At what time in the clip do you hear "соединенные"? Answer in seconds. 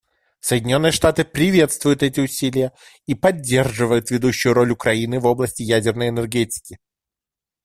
0.39-0.91